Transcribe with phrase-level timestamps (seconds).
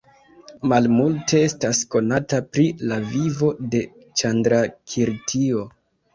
[0.69, 3.83] Malmulte estas konata pri la vivo de
[4.23, 5.63] Ĉandrakirtio.